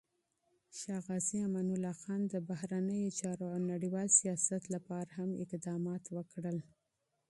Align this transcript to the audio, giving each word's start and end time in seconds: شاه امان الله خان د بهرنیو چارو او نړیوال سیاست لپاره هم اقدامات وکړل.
شاه 0.79 1.05
امان 1.45 1.67
الله 1.75 1.95
خان 2.01 2.21
د 2.27 2.33
بهرنیو 2.49 3.15
چارو 3.19 3.45
او 3.53 3.57
نړیوال 3.71 4.07
سیاست 4.19 4.63
لپاره 4.75 5.09
هم 5.17 5.29
اقدامات 5.43 6.03
وکړل. 6.15 6.57